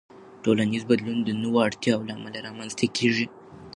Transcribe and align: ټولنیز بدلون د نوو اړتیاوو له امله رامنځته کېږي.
ټولنیز 0.43 0.83
بدلون 0.91 1.17
د 1.23 1.29
نوو 1.41 1.57
اړتیاوو 1.67 2.07
له 2.09 2.13
امله 2.17 2.39
رامنځته 2.47 2.85
کېږي. 2.97 3.25